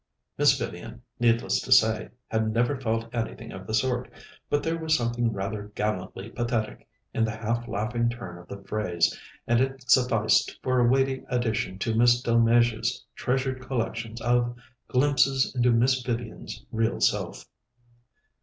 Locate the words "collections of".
13.61-14.55